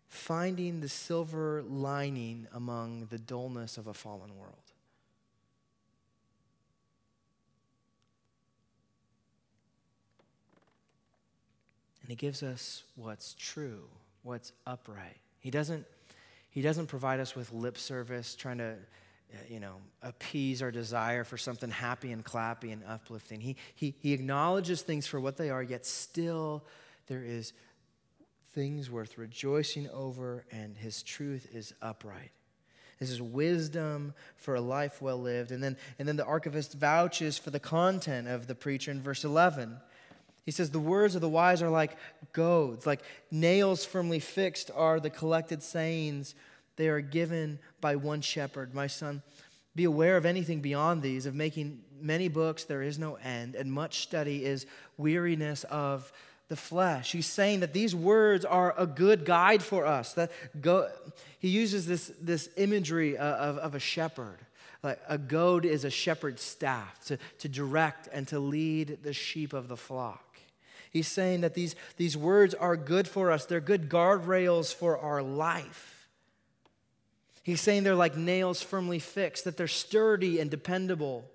[0.09, 4.57] Finding the silver lining among the dullness of a fallen world.
[12.01, 13.87] And he gives us what's true,
[14.21, 15.21] what's upright.
[15.39, 15.85] He doesn't,
[16.49, 18.75] he doesn't provide us with lip service, trying to,
[19.33, 23.41] Uh, you know, appease our desire for something happy and clappy and uplifting.
[23.41, 26.63] He, he, he acknowledges things for what they are, yet still
[27.07, 27.53] there is
[28.53, 32.31] things worth rejoicing over, and his truth is upright.
[32.99, 35.51] This is wisdom for a life well lived.
[35.51, 39.25] And then, and then the archivist vouches for the content of the preacher in verse
[39.25, 39.77] 11.
[40.45, 41.97] He says, The words of the wise are like
[42.31, 46.35] goads, like nails firmly fixed are the collected sayings.
[46.77, 48.73] They are given by one shepherd.
[48.73, 49.21] My son,
[49.75, 53.71] be aware of anything beyond these, of making many books, there is no end, and
[53.71, 54.65] much study is
[54.97, 56.11] weariness of
[56.47, 57.11] the flesh.
[57.11, 60.13] He's saying that these words are a good guide for us.
[60.13, 60.89] That go,
[61.39, 64.37] he uses this, this imagery uh, of, of a shepherd.
[64.83, 69.53] Like a goad is a shepherd's staff to, to direct and to lead the sheep
[69.53, 70.37] of the flock.
[70.91, 75.23] He's saying that these, these words are good for us, they're good guardrails for our
[75.23, 75.94] life.
[77.45, 81.29] He's saying they're like nails firmly fixed, that they're sturdy and dependable.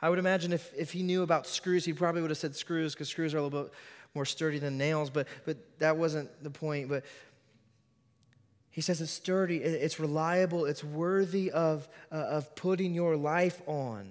[0.00, 2.94] I would imagine if, if he knew about screws, he probably would have said screws
[2.94, 3.72] because screws are a little bit
[4.14, 6.88] more sturdy than nails, but, but that wasn't the point.
[6.88, 7.04] But
[8.70, 14.08] he says it's sturdy, it's reliable, it's worthy of, uh, of putting your life on.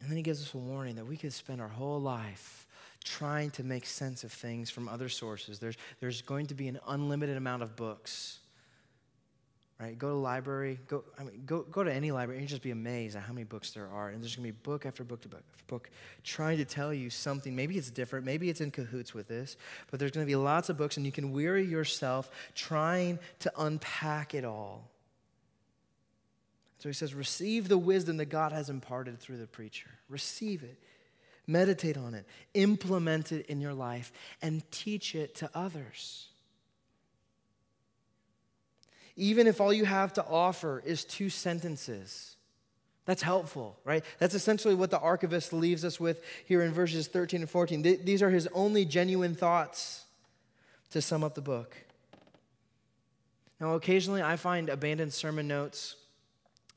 [0.00, 2.68] And then he gives us a warning that we could spend our whole life
[3.04, 5.58] trying to make sense of things from other sources.
[5.58, 8.40] There's, there's going to be an unlimited amount of books.
[9.80, 9.98] Right?
[9.98, 13.16] Go to library, go, I mean, go, go to any library, and just be amazed
[13.16, 14.08] at how many books there are.
[14.08, 15.90] And there's going to be book after book to book after book
[16.22, 17.54] trying to tell you something.
[17.54, 19.56] Maybe it's different, maybe it's in cahoots with this,
[19.90, 23.52] but there's going to be lots of books, and you can weary yourself trying to
[23.58, 24.88] unpack it all.
[26.78, 29.90] So he says, receive the wisdom that God has imparted through the preacher.
[30.08, 30.78] Receive it.
[31.46, 36.28] Meditate on it, implement it in your life, and teach it to others.
[39.16, 42.36] Even if all you have to offer is two sentences,
[43.04, 44.02] that's helpful, right?
[44.18, 47.82] That's essentially what the archivist leaves us with here in verses 13 and 14.
[48.04, 50.04] These are his only genuine thoughts
[50.90, 51.76] to sum up the book.
[53.60, 55.96] Now, occasionally I find abandoned sermon notes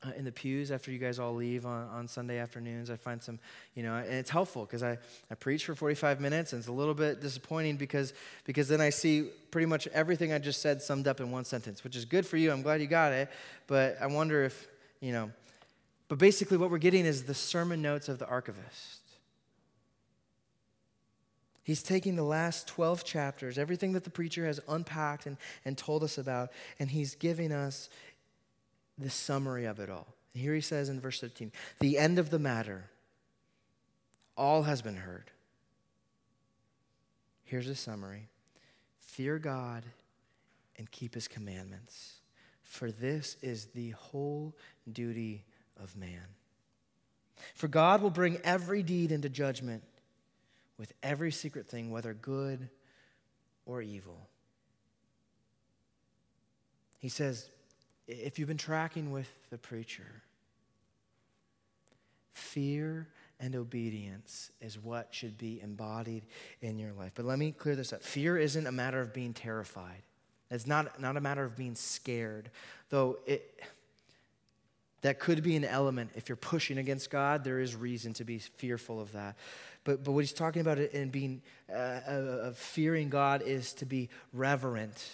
[0.04, 2.90] uh, in the pews after you guys all leave on, on Sunday afternoons.
[2.90, 3.38] I find some,
[3.74, 4.98] you know, and it's helpful because I,
[5.30, 8.90] I preach for 45 minutes and it's a little bit disappointing because, because then I
[8.90, 12.26] see pretty much everything I just said summed up in one sentence, which is good
[12.26, 12.52] for you.
[12.52, 13.28] I'm glad you got it.
[13.66, 14.68] But I wonder if,
[15.00, 15.32] you know,
[16.06, 18.98] but basically what we're getting is the sermon notes of the archivist.
[21.68, 25.36] He's taking the last 12 chapters, everything that the preacher has unpacked and,
[25.66, 27.90] and told us about, and he's giving us
[28.98, 30.14] the summary of it all.
[30.34, 32.90] Here he says in verse 15 the end of the matter,
[34.36, 35.30] all has been heard.
[37.44, 38.28] Here's a summary
[39.00, 39.84] fear God
[40.76, 42.18] and keep his commandments,
[42.62, 44.54] for this is the whole
[44.90, 45.44] duty
[45.80, 46.22] of man.
[47.54, 49.82] For God will bring every deed into judgment
[50.76, 52.68] with every secret thing, whether good
[53.66, 54.28] or evil.
[56.98, 57.48] He says,
[58.08, 60.22] if you've been tracking with the preacher,
[62.32, 63.06] fear
[63.38, 66.24] and obedience is what should be embodied
[66.62, 67.12] in your life.
[67.14, 70.02] But let me clear this up fear isn't a matter of being terrified,
[70.50, 72.50] it's not, not a matter of being scared,
[72.88, 73.60] though it.
[75.02, 76.10] That could be an element.
[76.16, 79.36] If you're pushing against God, there is reason to be fearful of that.
[79.84, 81.40] But, but what he's talking about in being,
[81.72, 85.08] uh, of fearing God is to be reverent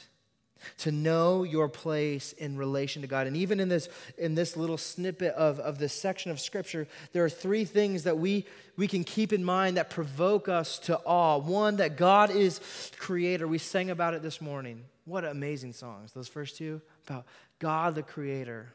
[0.78, 3.26] to know your place in relation to God.
[3.26, 3.88] And even in this,
[4.18, 8.18] in this little snippet of, of this section of Scripture, there are three things that
[8.18, 8.46] we,
[8.76, 11.38] we can keep in mind that provoke us to awe.
[11.38, 12.60] One, that God is
[12.98, 13.46] creator.
[13.46, 14.84] We sang about it this morning.
[15.04, 16.12] What amazing songs.
[16.12, 17.26] Those first two about
[17.58, 18.72] God the creator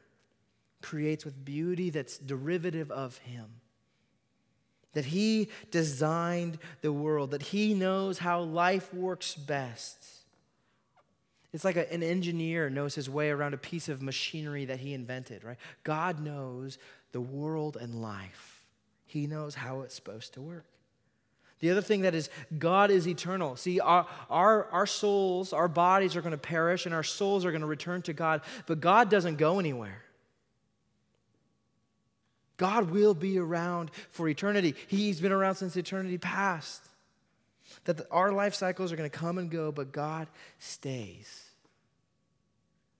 [0.81, 3.45] creates with beauty that's derivative of Him.
[4.93, 10.18] That He designed the world, that He knows how life works best
[11.53, 14.93] it's like a, an engineer knows his way around a piece of machinery that he
[14.93, 15.57] invented, right?
[15.83, 16.77] God knows
[17.11, 18.63] the world and life,
[19.05, 20.65] He knows how it's supposed to work.
[21.59, 23.57] The other thing that is, God is eternal.
[23.57, 27.51] See, our, our, our souls, our bodies are going to perish and our souls are
[27.51, 30.01] going to return to God, but God doesn't go anywhere.
[32.55, 34.75] God will be around for eternity.
[34.87, 36.88] He's been around since eternity past.
[37.89, 40.27] That the, our life cycles are going to come and go, but God
[40.59, 41.45] stays.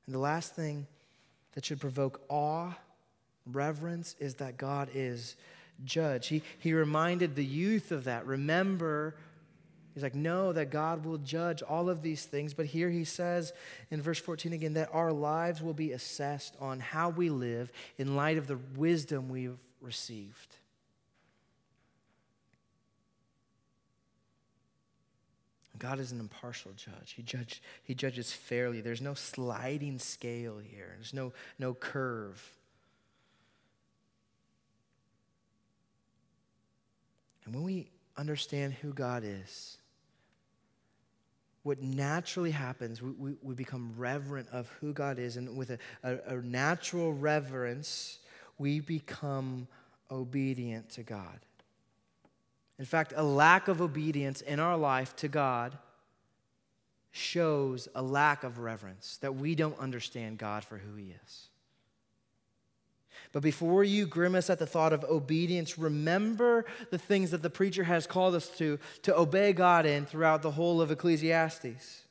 [0.08, 0.88] And the last thing
[1.54, 2.72] that should provoke awe,
[3.46, 5.36] reverence, is that God is
[5.86, 6.30] judge.
[6.30, 8.26] He, he reminded the youth of that.
[8.26, 9.16] Remember,
[9.94, 12.56] he's like, know that God will judge all of these things.
[12.56, 13.54] But here he says
[13.92, 18.16] in verse 14 again that our lives will be assessed on how we live in
[18.16, 20.56] light of the wisdom we've received.
[25.80, 27.14] God is an impartial judge.
[27.16, 28.82] He, judge, he judges fairly.
[28.82, 32.56] There's no sliding scale here, there's no, no curve.
[37.46, 39.78] And when we understand who God is,
[41.64, 45.36] what naturally happens, we, we, we become reverent of who God is.
[45.36, 48.20] And with a, a, a natural reverence,
[48.58, 49.68] we become
[50.12, 51.40] obedient to God.
[52.80, 55.78] In fact, a lack of obedience in our life to God
[57.12, 61.50] shows a lack of reverence, that we don't understand God for who He is.
[63.32, 67.84] But before you grimace at the thought of obedience, remember the things that the preacher
[67.84, 72.04] has called us to, to obey God in throughout the whole of Ecclesiastes.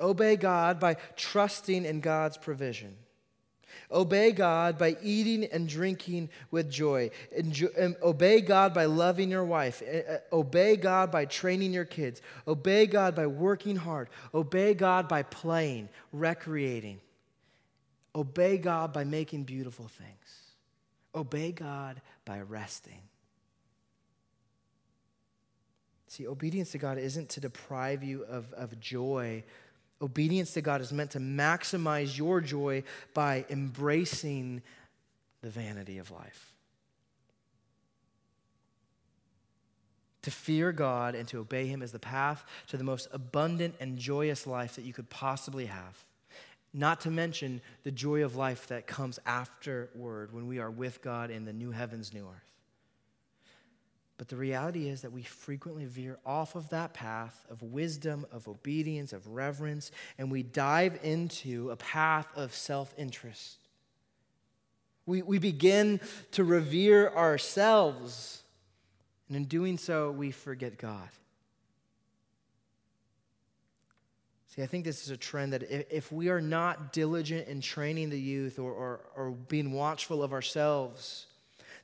[0.00, 2.96] Obey God by trusting in God's provision.
[3.90, 7.10] Obey God by eating and drinking with joy.
[7.30, 9.82] Enjoy, um, obey God by loving your wife.
[9.82, 12.22] Uh, obey God by training your kids.
[12.46, 14.08] Obey God by working hard.
[14.34, 17.00] Obey God by playing, recreating.
[18.14, 20.42] Obey God by making beautiful things.
[21.14, 23.02] Obey God by resting.
[26.08, 29.44] See, obedience to God isn't to deprive you of, of joy
[30.02, 32.82] Obedience to God is meant to maximize your joy
[33.14, 34.60] by embracing
[35.42, 36.52] the vanity of life.
[40.22, 43.98] To fear God and to obey Him is the path to the most abundant and
[43.98, 46.04] joyous life that you could possibly have.
[46.74, 51.30] Not to mention the joy of life that comes afterward when we are with God
[51.30, 52.51] in the new heavens, new earth.
[54.22, 58.46] But the reality is that we frequently veer off of that path of wisdom, of
[58.46, 63.58] obedience, of reverence, and we dive into a path of self interest.
[65.06, 65.98] We, we begin
[66.30, 68.44] to revere ourselves,
[69.26, 71.08] and in doing so, we forget God.
[74.54, 78.10] See, I think this is a trend that if we are not diligent in training
[78.10, 81.26] the youth or, or, or being watchful of ourselves,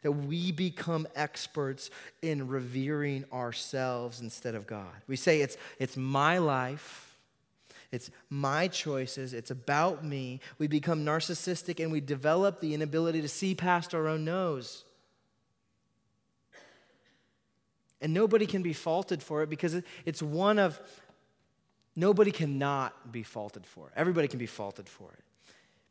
[0.02, 1.90] that we become experts
[2.22, 4.92] in revering ourselves instead of God.
[5.06, 7.16] We say it's, it's my life,
[7.90, 10.40] it's my choices, it's about me.
[10.58, 14.84] We become narcissistic and we develop the inability to see past our own nose.
[18.00, 20.80] And nobody can be faulted for it because it's one of,
[21.96, 23.92] nobody cannot be faulted for it.
[23.96, 25.24] Everybody can be faulted for it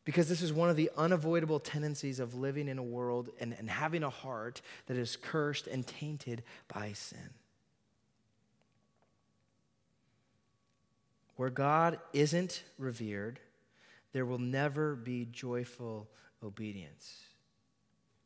[0.08, 3.68] because this is one of the unavoidable tendencies of living in a world and, and
[3.68, 7.28] having a heart that is cursed and tainted by sin.
[11.36, 13.38] Where God isn't revered,
[14.14, 16.08] there will never be joyful
[16.42, 17.24] obedience.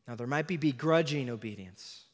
[0.07, 2.05] Now, there might be begrudging obedience.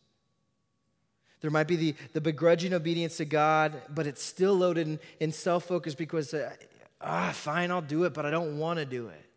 [1.43, 5.31] There might be the, the begrudging obedience to God, but it's still loaded in, in
[5.31, 6.55] self focus because, uh,
[7.03, 9.28] ah, fine, I'll do it, but I don't want to do it.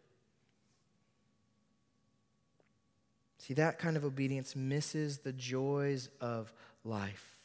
[3.41, 6.53] See, that kind of obedience misses the joys of
[6.85, 7.35] life.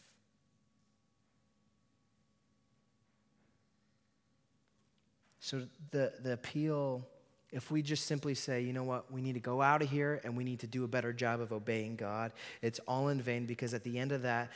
[5.40, 7.06] So, the, the appeal,
[7.50, 10.20] if we just simply say, you know what, we need to go out of here
[10.22, 13.46] and we need to do a better job of obeying God, it's all in vain
[13.46, 14.50] because at the end of that,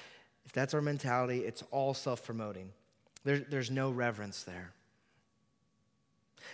[0.44, 2.70] if that's our mentality, it's all self promoting.
[3.24, 4.72] There, there's no reverence there.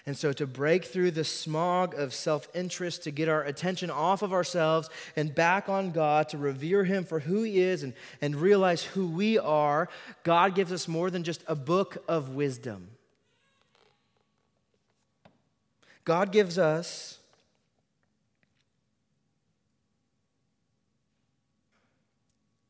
[0.06, 4.22] And so, to break through the smog of self interest, to get our attention off
[4.22, 8.36] of ourselves and back on God, to revere Him for who He is and, and
[8.36, 9.88] realize who we are,
[10.22, 12.88] God gives us more than just a book of wisdom.
[16.04, 17.18] God gives us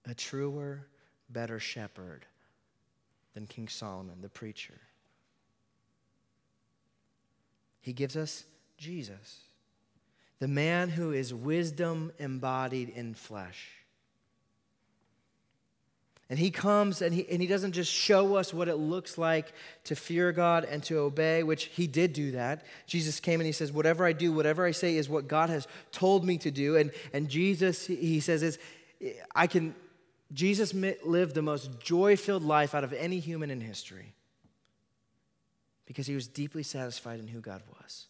[0.08, 0.86] a truer,
[1.28, 2.24] better shepherd
[3.34, 4.80] than King Solomon, the preacher.
[7.86, 8.42] He gives us
[8.78, 9.42] Jesus,
[10.40, 13.68] the man who is wisdom embodied in flesh.
[16.28, 19.52] And he comes and he, and he doesn't just show us what it looks like
[19.84, 22.64] to fear God and to obey, which he did do that.
[22.88, 25.68] Jesus came and he says, Whatever I do, whatever I say is what God has
[25.92, 26.76] told me to do.
[26.76, 28.58] And, and Jesus, he says, is
[29.32, 29.76] I can,
[30.32, 34.15] Jesus lived the most joy filled life out of any human in history
[35.86, 38.06] because he was deeply satisfied in who God was.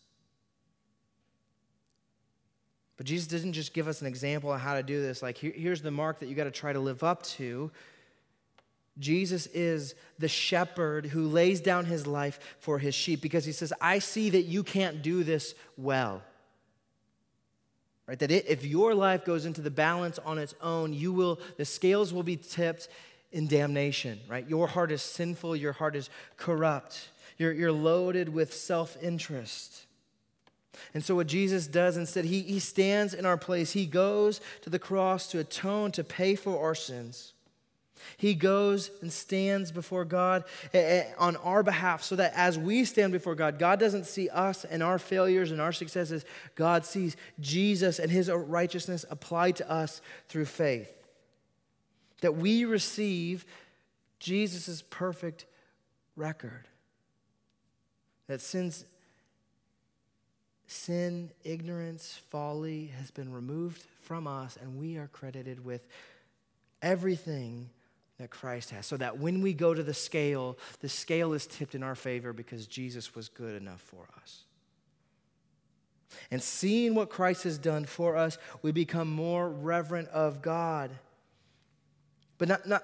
[2.96, 5.22] But Jesus didn't just give us an example of how to do this.
[5.22, 7.70] Like, here, here's the mark that you got to try to live up to.
[8.98, 13.72] Jesus is the shepherd who lays down his life for his sheep because he says,
[13.80, 16.22] I see that you can't do this well.
[18.06, 18.18] Right?
[18.18, 21.66] That it, if your life goes into the balance on its own, you will, the
[21.66, 22.88] scales will be tipped
[23.32, 24.48] in damnation, right?
[24.48, 27.08] Your heart is sinful, your heart is corrupt.
[27.38, 29.86] You're, you're loaded with self interest.
[30.94, 33.72] And so, what Jesus does instead, he, he stands in our place.
[33.72, 37.32] He goes to the cross to atone, to pay for our sins.
[38.16, 42.84] He goes and stands before God eh, eh, on our behalf so that as we
[42.84, 46.24] stand before God, God doesn't see us and our failures and our successes.
[46.54, 51.06] God sees Jesus and his righteousness applied to us through faith.
[52.20, 53.44] That we receive
[54.18, 55.46] Jesus' perfect
[56.16, 56.68] record.
[58.28, 58.84] That sin's
[60.66, 65.86] sin, ignorance, folly has been removed from us, and we are credited with
[66.82, 67.70] everything
[68.18, 68.86] that Christ has.
[68.86, 72.32] So that when we go to the scale, the scale is tipped in our favor
[72.32, 74.44] because Jesus was good enough for us.
[76.30, 80.90] And seeing what Christ has done for us, we become more reverent of God.
[82.38, 82.82] But not, not,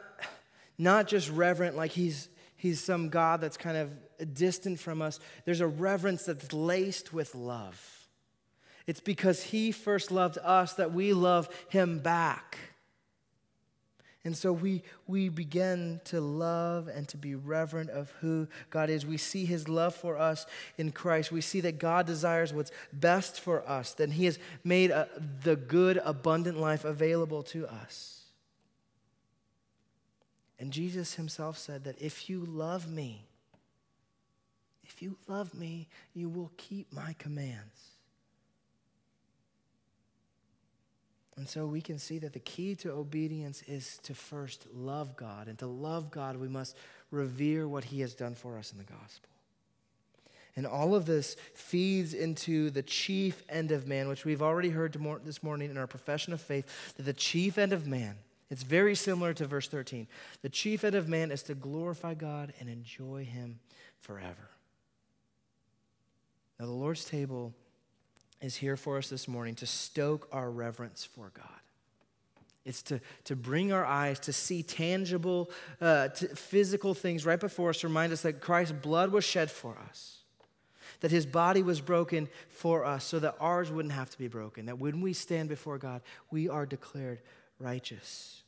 [0.78, 2.28] not just reverent like he's,
[2.63, 7.35] he's some God that's kind of distant from us, there's a reverence that's laced with
[7.35, 8.07] love.
[8.87, 12.59] It's because He first loved us that we love Him back.
[14.25, 19.05] And so we, we begin to love and to be reverent of who God is.
[19.05, 20.47] We see his love for us
[20.79, 21.33] in Christ.
[21.33, 25.09] We see that God desires what's best for us, that he has made a,
[25.43, 28.12] the good, abundant life available to us.
[30.63, 33.25] And Jesus himself said that if you love me,
[34.85, 37.91] if you love me, you will keep my commands.
[41.37, 45.49] And so we can see that the key to obedience is to first love God.
[45.49, 46.77] And to love God, we must
[47.11, 49.31] revere what He has done for us in the gospel.
[50.55, 54.97] And all of this feeds into the chief end of man, which we've already heard
[55.25, 58.15] this morning in our profession of faith that the chief end of man,
[58.53, 60.07] it's very similar to verse 13.
[60.43, 63.61] The chief end of man is to glorify God and enjoy Him
[64.03, 64.51] forever.
[66.61, 67.55] Now, the Lord's table
[68.43, 71.47] is here for us this morning to stoke our reverence for God.
[72.67, 75.51] It's to, to bring our eyes to see tangible,
[75.81, 80.19] uh, physical things right before us, remind us that Christ's blood was shed for us,
[81.01, 84.67] that his body was broken for us so that ours wouldn't have to be broken,
[84.67, 87.23] that when we stand before God, we are declared
[87.59, 88.41] righteous.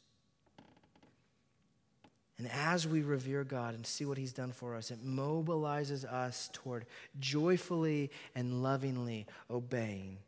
[2.39, 6.51] And as we revere God and see what He's done for us, it mobilizes us
[6.53, 6.85] toward
[7.21, 10.19] joyfully and lovingly obeying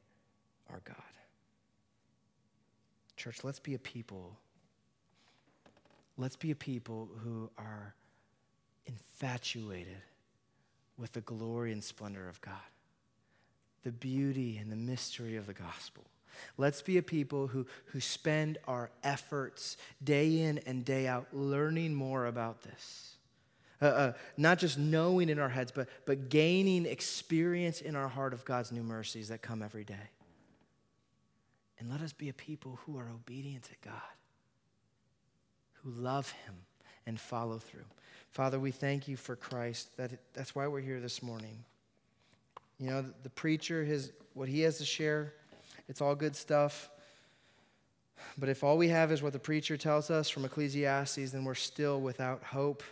[0.71, 0.97] our God.
[3.17, 4.37] Church, let's be a people.
[6.17, 7.95] Let's be a people who are
[8.87, 10.03] infatuated
[10.97, 12.55] with the glory and splendor of God,
[13.83, 16.05] the beauty and the mystery of the gospel.
[16.57, 21.95] Let's be a people who, who spend our efforts day in and day out learning
[21.95, 23.17] more about this.
[23.81, 28.33] Uh, uh, not just knowing in our heads, but, but gaining experience in our heart
[28.33, 30.11] of God's new mercies that come every day.
[31.79, 34.01] And let us be a people who are obedient to God,
[35.83, 36.55] who love Him
[37.07, 37.85] and follow through.
[38.31, 39.97] Father, we thank you for Christ.
[39.97, 41.65] That, that's why we're here this morning.
[42.79, 45.35] You know, the, the preacher, his, what he has to share,
[45.89, 46.91] it's all good stuff.
[48.39, 51.55] But if all we have is what the preacher tells us from Ecclesiastes, then we're
[51.55, 52.83] still without hope.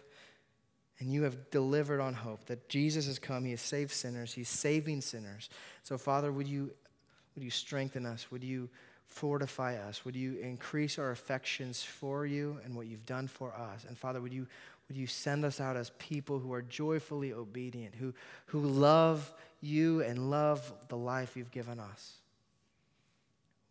[1.01, 3.45] And you have delivered on hope that Jesus has come.
[3.45, 4.33] He has saved sinners.
[4.33, 5.49] He's saving sinners.
[5.83, 6.73] So, Father, would you,
[7.35, 8.31] would you strengthen us?
[8.31, 8.69] Would you
[9.07, 10.05] fortify us?
[10.05, 13.85] Would you increase our affections for you and what you've done for us?
[13.89, 14.47] And, Father, would you,
[14.89, 18.15] would you send us out as people who are joyfully obedient, who,
[18.47, 22.15] who love you and love the life you've given us?